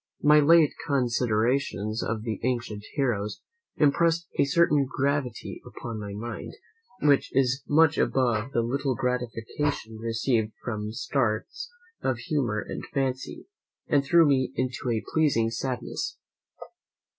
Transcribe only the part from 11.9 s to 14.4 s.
of humour and fancy, and threw